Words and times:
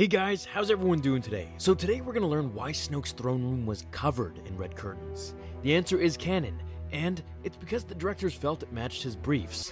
Hey 0.00 0.06
guys, 0.06 0.46
how's 0.46 0.70
everyone 0.70 1.00
doing 1.00 1.20
today? 1.20 1.52
So 1.58 1.74
today 1.74 2.00
we're 2.00 2.14
going 2.14 2.22
to 2.22 2.26
learn 2.26 2.54
why 2.54 2.72
Snoke's 2.72 3.12
throne 3.12 3.42
room 3.42 3.66
was 3.66 3.84
covered 3.90 4.40
in 4.46 4.56
red 4.56 4.74
curtains. 4.74 5.34
The 5.60 5.74
answer 5.74 6.00
is 6.00 6.16
canon, 6.16 6.62
and 6.90 7.22
it's 7.44 7.58
because 7.58 7.84
the 7.84 7.94
directors 7.94 8.32
felt 8.32 8.62
it 8.62 8.72
matched 8.72 9.02
his 9.02 9.14
briefs. 9.14 9.70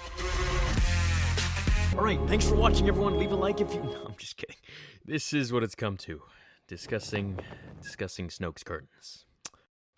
Alright, 1.94 2.20
thanks 2.28 2.46
for 2.46 2.56
watching 2.56 2.88
everyone. 2.88 3.18
Leave 3.18 3.32
a 3.32 3.36
like 3.36 3.62
if 3.62 3.72
you 3.72 3.80
No, 3.84 4.04
I'm 4.04 4.16
just 4.18 4.36
kidding. 4.36 4.56
This 5.02 5.32
is 5.32 5.50
what 5.50 5.62
it's 5.62 5.74
come 5.74 5.96
to. 5.96 6.20
Discussing 6.66 7.38
discussing 7.80 8.28
Snoke's 8.28 8.62
curtains. 8.62 9.24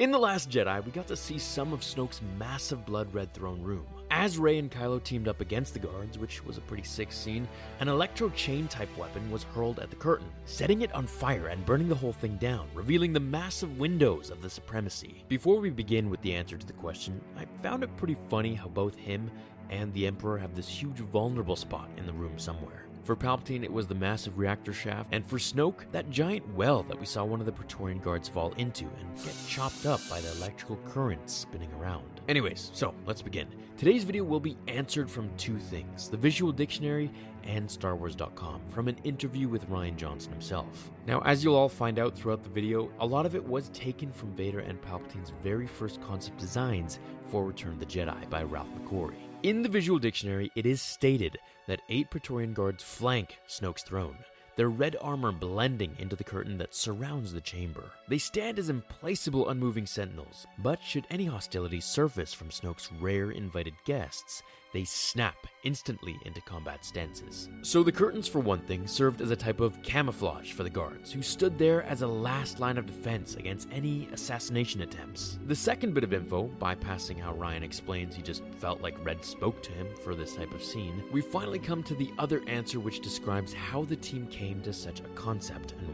In 0.01 0.11
The 0.11 0.19
Last 0.19 0.49
Jedi, 0.49 0.83
we 0.83 0.93
got 0.93 1.07
to 1.09 1.15
see 1.17 1.39
some 1.39 1.75
of 1.75 1.81
Snoke's 1.81 2.23
massive 2.39 2.87
blood 2.87 3.13
red 3.13 3.35
throne 3.35 3.61
room. 3.61 3.85
As 4.11 4.39
Rey 4.39 4.57
and 4.57 4.71
Kylo 4.71 5.05
teamed 5.05 5.29
up 5.29 5.43
against 5.43 5.75
the 5.75 5.79
guards, 5.79 6.17
which 6.17 6.43
was 6.43 6.57
a 6.57 6.63
pretty 6.63 6.85
sick 6.85 7.13
scene, 7.13 7.47
an 7.81 7.89
electro 7.89 8.31
chain 8.31 8.67
type 8.67 8.89
weapon 8.97 9.31
was 9.31 9.43
hurled 9.43 9.79
at 9.79 9.91
the 9.91 9.97
curtain, 9.97 10.31
setting 10.47 10.81
it 10.81 10.91
on 10.95 11.07
fire 11.07 11.49
and 11.49 11.67
burning 11.67 11.87
the 11.87 11.95
whole 11.95 12.15
thing 12.15 12.39
down, 12.39 12.67
revealing 12.73 13.13
the 13.13 13.21
massive 13.21 13.79
windows 13.79 14.31
of 14.31 14.41
the 14.41 14.49
supremacy. 14.49 15.23
Before 15.29 15.61
we 15.61 15.69
begin 15.69 16.09
with 16.09 16.23
the 16.23 16.33
answer 16.33 16.57
to 16.57 16.67
the 16.67 16.73
question, 16.73 17.21
I 17.37 17.45
found 17.63 17.85
it 17.85 17.95
pretty 17.99 18.17
funny 18.31 18.55
how 18.55 18.69
both 18.69 18.97
him 18.97 19.31
and 19.69 19.93
the 19.93 20.07
Emperor 20.07 20.39
have 20.39 20.57
this 20.57 20.67
huge 20.67 21.01
vulnerable 21.13 21.57
spot 21.57 21.91
in 21.99 22.07
the 22.07 22.15
room 22.15 22.39
somewhere. 22.39 22.87
For 23.05 23.17
Palpatine, 23.17 23.65
it 23.65 23.73
was 23.73 23.87
the 23.87 23.95
massive 23.95 24.39
reactor 24.39 24.73
shaft, 24.73 25.09
and 25.13 25.27
for 25.27 25.39
Snoke, 25.39 25.91
that 25.91 26.11
giant 26.11 26.47
well 26.55 26.83
that 26.85 26.99
we 26.99 27.07
saw 27.07 27.25
one 27.25 27.41
of 27.41 27.47
the 27.47 27.53
Praetorian 27.53 27.99
guards 27.99 28.29
fall 28.29 28.53
into 28.53 28.85
and 28.85 29.25
get 29.25 29.35
chopped 29.49 29.87
up 29.87 30.01
by 30.11 30.21
the 30.21 30.31
electrical 30.33 30.77
currents 30.87 31.33
spinning 31.33 31.73
around. 31.73 32.21
Anyways, 32.29 32.71
so 32.75 32.95
let's 33.07 33.23
begin. 33.23 33.49
Today's 33.77 34.05
video 34.05 34.23
will 34.23 34.41
be 34.41 34.57
answered 34.69 35.11
from 35.11 35.31
two 35.37 35.59
things 35.59 36.09
the 36.09 36.17
visual 36.17 36.53
dictionary 36.53 37.11
and 37.45 37.67
StarWars.com 37.67 38.61
from 38.69 38.89
an 38.89 38.97
interview 39.05 39.49
with 39.49 39.69
Rian 39.71 39.97
Johnson 39.97 40.33
himself. 40.33 40.91
Now, 41.07 41.21
as 41.21 41.43
you'll 41.43 41.57
all 41.57 41.71
find 41.71 41.99
out 41.99 42.17
throughout 42.17 42.43
the 42.43 42.51
video, 42.51 42.91
a 43.01 43.07
lot 43.07 43.25
of 43.25 43.35
it 43.35 43.43
was 43.43 43.71
taken 43.71 44.13
from 44.13 44.37
Vader 44.37 44.61
and 44.61 44.81
Palpatine's 44.83 45.33
very 45.43 45.67
first 45.67 46.03
concept 46.03 46.39
designs 46.39 47.01
for 47.31 47.45
Return 47.45 47.73
of 47.73 47.81
the 47.81 47.87
Jedi 47.87 48.29
by 48.29 48.43
Ralph 48.43 48.69
McQuarrie. 48.79 49.30
In 49.43 49.63
the 49.63 49.71
visual 49.71 49.99
dictionary, 49.99 50.53
it 50.55 50.67
is 50.67 50.83
stated 50.83 51.39
that 51.67 51.81
eight 51.89 52.11
Praetorian 52.11 52.53
guards 52.53 52.85
flank 52.85 53.39
Snoke's 53.49 53.83
throne, 53.83 54.19
their 54.57 54.69
red 54.69 54.97
armor 55.01 55.33
blending 55.33 55.97
into 55.99 56.15
the 56.15 56.25
curtain 56.25 56.59
that 56.59 56.75
surrounds 56.75 57.33
the 57.33 57.41
chamber. 57.41 57.91
They 58.07 58.19
stand 58.19 58.59
as 58.59 58.69
implacable, 58.69 59.49
unmoving 59.49 59.87
sentinels, 59.87 60.47
but 60.59 60.83
should 60.83 61.07
any 61.09 61.25
hostility 61.25 61.81
surface 61.81 62.35
from 62.35 62.51
Snoke's 62.51 62.93
rare 63.01 63.31
invited 63.31 63.73
guests, 63.87 64.43
they 64.73 64.85
snap 64.85 65.47
instantly 65.63 66.19
into 66.25 66.41
combat 66.41 66.85
stances. 66.85 67.51
So 67.63 67.83
the 67.83 67.93
curtains, 67.93 68.29
for 68.29 68.41
one 68.41 68.61
thing, 68.61 68.87
served 68.87 69.21
as 69.21 69.31
a 69.31 69.37
type 69.37 69.61
of 69.61 69.83
camouflage 69.83 70.53
for 70.53 70.63
the 70.63 70.71
guards, 70.71 71.13
who 71.13 71.23
stood 71.23 71.59
there 71.59 71.83
as 71.83 72.03
a 72.03 72.07
last 72.07 72.61
line 72.61 72.79
of 72.79 72.87
defense 72.87 73.35
against 73.35 73.69
any 73.71 74.09
assassination 74.13 74.83
attempts. 74.83 75.39
The 75.47 75.55
second 75.55 75.95
bit 75.95 76.05
of 76.05 76.13
info, 76.13 76.49
bypassing 76.61 77.21
how 77.21 77.35
Ryan 77.35 77.63
explains 77.63 78.15
he 78.15 78.23
just 78.23 78.43
felt 78.59 78.81
like 78.81 79.05
Red 79.05 79.25
spoke 79.25 79.63
to 79.65 79.73
him 79.73 79.89
for 80.03 80.15
this 80.15 80.35
type 80.35 80.55
of 80.55 80.65
scene, 80.65 81.03
we 81.13 81.21
finally 81.21 81.59
come 81.59 81.83
to 81.83 81.95
the 81.95 82.11
other 82.19 82.43
answer 82.47 82.81
which 82.81 83.01
describes 83.01 83.53
how 83.53 83.85
the 83.85 83.97
team 83.97 84.27
came 84.29 84.63
to 84.63 84.73
such 84.73 85.01
a 85.01 85.09
concept 85.15 85.75
and. 85.79 85.90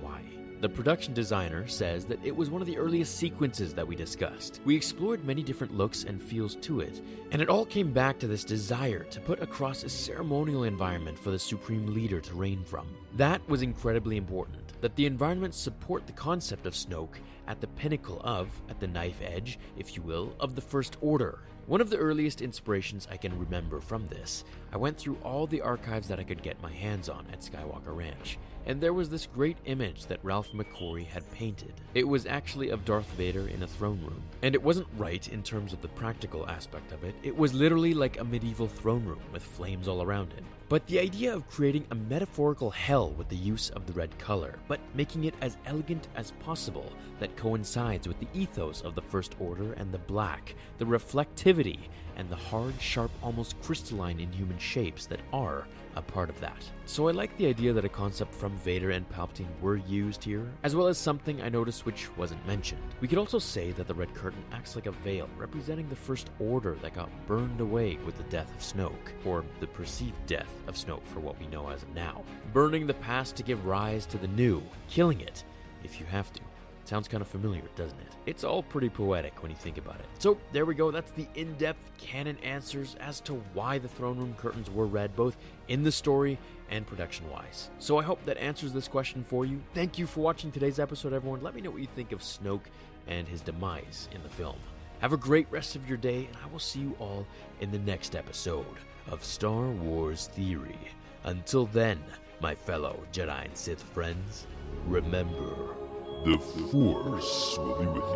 The 0.59 0.69
production 0.71 1.13
designer 1.13 1.69
says 1.69 2.07
that 2.07 2.25
it 2.25 2.35
was 2.35 2.49
one 2.49 2.63
of 2.63 2.67
the 2.67 2.79
earliest 2.79 3.17
sequences 3.17 3.75
that 3.75 3.87
we 3.87 3.95
discussed. 3.95 4.63
We 4.65 4.75
explored 4.75 5.23
many 5.23 5.43
different 5.43 5.77
looks 5.77 6.05
and 6.05 6.21
feels 6.21 6.55
to 6.57 6.81
it, 6.81 7.03
and 7.31 7.43
it 7.43 7.51
all 7.51 7.67
came 7.67 7.93
back 7.93 8.19
to 8.21 8.27
this 8.27 8.43
desire 8.43 9.05
to 9.05 9.21
put 9.21 9.43
across 9.43 9.85
a 9.85 9.91
ceremonial 9.91 10.65
environment 10.65 11.19
for 11.19 11.31
the 11.31 11.39
Supreme 11.39 11.93
Leader 11.93 12.23
to 12.23 12.35
reign 12.35 12.65
from. 12.65 12.89
That 13.17 13.47
was 13.51 13.61
incredibly 13.61 14.17
important, 14.17 14.81
that 14.81 14.97
the 14.97 15.05
environment 15.05 15.55
support 15.55 16.07
the 16.07 16.13
concept 16.15 16.65
of 16.65 16.73
Snoke 16.73 17.17
at 17.47 17.61
the 17.61 17.67
pinnacle 17.67 18.23
of, 18.25 18.49
at 18.71 18.81
the 18.81 18.87
knife 18.87 19.21
edge, 19.23 19.59
if 19.77 19.95
you 19.95 20.01
will, 20.01 20.35
of 20.41 20.55
the 20.55 20.63
First 20.63 20.97
Order. 21.03 21.41
One 21.67 21.83
of 21.83 21.91
the 21.91 21.99
earliest 21.99 22.41
inspirations 22.41 23.07
I 23.11 23.19
can 23.19 23.39
remember 23.39 23.81
from 23.81 24.07
this, 24.09 24.45
I 24.73 24.79
went 24.79 24.97
through 24.97 25.19
all 25.23 25.47
the 25.47 25.61
archives 25.61 26.09
that 26.09 26.19
I 26.19 26.25
could 26.25 26.43
get 26.43 26.63
my 26.63 26.73
hands 26.73 27.11
on 27.11 27.27
at 27.31 27.41
Skywalker 27.41 27.95
Ranch, 27.95 28.39
and 28.67 28.81
there 28.81 28.93
was 28.93 29.09
this 29.09 29.27
great 29.27 29.57
image 29.65 30.07
that 30.07 30.21
Ralph 30.23 30.53
McQuarrie 30.53 31.07
had 31.07 31.31
painted. 31.33 31.73
It 31.95 32.07
was 32.07 32.27
actually 32.27 32.71
of 32.71 32.85
Darth 32.85 33.11
Vader 33.13 33.49
in 33.49 33.63
a 33.63 33.67
throne 33.67 34.01
room, 34.01 34.23
and 34.43 34.55
it 34.55 34.63
wasn't 34.63 34.89
right 34.97 35.27
in 35.29 35.43
terms 35.43 35.73
of 35.73 35.81
the 35.81 35.89
practical 35.89 36.49
aspect 36.49 36.93
of 36.93 37.05
it. 37.05 37.15
It 37.23 37.37
was 37.37 37.55
literally 37.55 37.95
like 37.95 38.19
a 38.19 38.25
medieval 38.25 38.69
throne 38.69 39.05
room 39.05 39.21
with 39.33 39.43
flames 39.43 39.89
all 39.89 40.03
around 40.03 40.33
him. 40.33 40.45
But 40.69 40.85
the 40.89 40.99
idea 40.99 41.33
of 41.33 41.49
creating 41.49 41.87
a 41.91 41.95
metaphorical 41.95 42.71
hell 42.71 43.11
with 43.11 43.29
the 43.29 43.37
use 43.37 43.71
of 43.71 43.87
the 43.87 43.93
red 43.93 44.19
color, 44.19 44.59
but 44.67 44.81
making 44.95 45.25
it 45.25 45.35
as 45.41 45.57
elegant 45.65 46.09
as 46.17 46.33
possible 46.41 46.93
that 47.21 47.37
coincides 47.37 48.09
with 48.09 48.19
the 48.19 48.29
ethos 48.35 48.81
of 48.83 48.97
the 48.97 49.03
First 49.03 49.37
Order 49.39 49.75
and 49.75 49.93
the 49.93 49.99
black, 49.99 50.57
the 50.79 50.85
reflectivity, 50.85 51.79
and 52.17 52.29
the 52.29 52.37
hard, 52.37 52.75
sharp, 52.81 53.11
almost 53.23 53.61
crystalline 53.63 54.21
inhuman 54.21 54.59
shapes 54.59 55.07
that 55.07 55.21
are 55.33 55.67
a 55.97 56.03
part 56.03 56.29
of 56.29 56.39
that. 56.41 56.63
So 56.85 57.09
I 57.09 57.13
like 57.13 57.37
the 57.37 57.47
idea 57.47 57.73
that 57.73 57.85
a 57.85 57.89
concept 57.89 58.35
from 58.35 58.57
Vader 58.59 58.91
and 58.91 59.09
Palpatine 59.11 59.49
were 59.61 59.77
used 59.77 60.23
here, 60.23 60.47
as 60.63 60.77
well 60.77 60.87
as 60.87 60.99
something 60.99 61.41
I 61.41 61.49
noticed 61.49 61.87
which 61.87 62.15
wasn't 62.17 62.47
mentioned. 62.47 62.83
We 63.01 63.09
could 63.09 63.19
also 63.19 63.39
say 63.39 63.73
that 63.73 63.87
the 63.87 63.95
red 63.95 64.15
curtain 64.15 64.45
acts 64.53 64.77
like 64.77 64.87
a 64.87 64.93
veil 64.93 65.29
representing 65.39 65.89
the 65.89 65.97
First 65.97 66.31
Order 66.39 66.77
that 66.83 66.95
got 66.95 67.11
burned 67.27 67.61
away 67.61 67.99
with 68.05 68.17
the 68.17 68.25
death 68.25 68.55
of 68.55 68.61
Snoke, 68.61 68.93
or 69.25 69.45
the 69.61 69.67
perceived 69.67 70.27
death 70.27 70.53
of 70.67 70.75
Snoke 70.75 71.07
for 71.07 71.21
what 71.21 71.41
we 71.41 71.47
know 71.47 71.69
as 71.71 71.83
of 71.83 71.95
now. 71.95 72.23
Burning 72.53 72.87
the 72.87 72.95
past 72.95 73.35
to 73.37 73.43
give 73.43 73.65
rise 73.65 74.05
to 74.07 74.19
the 74.19 74.29
new, 74.29 74.63
killing 74.89 75.21
it 75.21 75.45
if 75.83 75.99
you 75.99 76.07
have 76.07 76.33
to. 76.35 76.41
Sounds 76.87 77.09
kind 77.09 77.21
of 77.21 77.27
familiar, 77.27 77.65
doesn't 77.75 77.99
it? 77.99 78.15
It's 78.27 78.45
all 78.45 78.63
pretty 78.63 78.89
poetic 78.89 79.43
when 79.43 79.51
you 79.51 79.57
think 79.57 79.77
about 79.77 79.97
it. 79.97 80.07
So, 80.21 80.39
there 80.53 80.65
we 80.65 80.77
go. 80.77 80.93
That's 80.93 81.11
the 81.11 81.27
in 81.35 81.55
depth 81.55 81.91
canon 81.99 82.39
answers 82.45 82.95
as 83.01 83.19
to 83.23 83.35
why 83.55 83.79
the 83.79 83.89
throne 83.89 84.17
room 84.19 84.37
curtains 84.39 84.71
were 84.71 84.87
red, 84.87 85.17
both 85.17 85.37
in 85.67 85.83
the 85.83 85.91
story 85.91 86.39
and 86.71 86.87
production 86.87 87.29
wise. 87.29 87.71
So, 87.81 87.99
I 87.99 88.05
hope 88.05 88.25
that 88.25 88.39
answers 88.39 88.73
this 88.73 88.87
question 88.87 89.25
for 89.25 89.45
you. 89.45 89.61
Thank 89.75 89.99
you 89.99 90.07
for 90.07 90.21
watching 90.21 90.53
today's 90.53 90.79
episode, 90.79 91.13
everyone. 91.13 91.43
Let 91.43 91.57
me 91.57 91.61
know 91.61 91.71
what 91.71 91.81
you 91.81 91.89
think 91.97 92.13
of 92.13 92.21
Snoke 92.21 92.67
and 93.09 93.27
his 93.27 93.41
demise 93.41 94.09
in 94.13 94.23
the 94.23 94.29
film. 94.29 94.57
Have 95.01 95.13
a 95.13 95.17
great 95.17 95.49
rest 95.51 95.75
of 95.75 95.89
your 95.89 95.99
day, 95.99 96.27
and 96.27 96.37
I 96.45 96.47
will 96.53 96.61
see 96.61 96.81
you 96.81 96.97
all 97.01 97.27
in 97.61 97.73
the 97.73 97.81
next 97.81 98.15
episode 98.15 98.65
of 99.11 99.25
Star 99.25 99.67
Wars 99.71 100.29
Theory. 100.35 100.79
Until 101.25 101.67
then, 101.67 101.99
my 102.41 102.55
fellow 102.55 103.01
Jedi 103.13 103.45
and 103.45 103.57
Sith 103.57 103.83
friends, 103.83 104.47
remember. 104.87 105.86
The 106.27 106.39
Force 106.39 107.57
will 107.57 107.79
be 107.79 107.87
with 107.87 108.03
you. 108.03 108.16